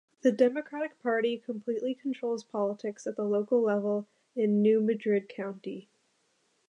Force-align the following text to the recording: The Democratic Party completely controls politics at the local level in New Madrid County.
The 0.21 0.31
Democratic 0.31 0.99
Party 1.03 1.37
completely 1.37 1.93
controls 1.93 2.43
politics 2.43 3.05
at 3.05 3.15
the 3.17 3.23
local 3.23 3.61
level 3.61 4.07
in 4.35 4.59
New 4.59 4.81
Madrid 4.81 5.29
County. 5.29 5.89